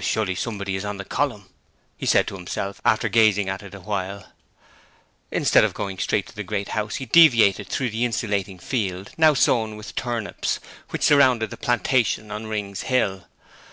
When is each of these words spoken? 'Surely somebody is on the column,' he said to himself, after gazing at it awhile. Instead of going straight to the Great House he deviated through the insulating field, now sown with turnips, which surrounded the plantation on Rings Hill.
'Surely 0.00 0.36
somebody 0.36 0.76
is 0.76 0.84
on 0.84 0.98
the 0.98 1.04
column,' 1.04 1.48
he 1.96 2.06
said 2.06 2.28
to 2.28 2.36
himself, 2.36 2.80
after 2.84 3.08
gazing 3.08 3.48
at 3.48 3.60
it 3.60 3.74
awhile. 3.74 4.28
Instead 5.32 5.64
of 5.64 5.74
going 5.74 5.98
straight 5.98 6.28
to 6.28 6.36
the 6.36 6.44
Great 6.44 6.68
House 6.78 6.94
he 6.94 7.06
deviated 7.06 7.66
through 7.66 7.90
the 7.90 8.04
insulating 8.04 8.60
field, 8.60 9.10
now 9.16 9.34
sown 9.34 9.74
with 9.76 9.96
turnips, 9.96 10.60
which 10.90 11.02
surrounded 11.02 11.50
the 11.50 11.56
plantation 11.56 12.30
on 12.30 12.46
Rings 12.46 12.82
Hill. 12.82 13.24